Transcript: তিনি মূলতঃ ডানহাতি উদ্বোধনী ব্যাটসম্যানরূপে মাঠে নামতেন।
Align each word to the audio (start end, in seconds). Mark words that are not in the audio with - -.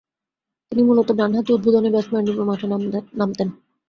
তিনি 0.71 0.81
মূলতঃ 0.83 1.13
ডানহাতি 1.19 1.51
উদ্বোধনী 1.53 1.89
ব্যাটসম্যানরূপে 1.91 2.43
মাঠে 2.49 2.65
নামতেন। 2.69 3.47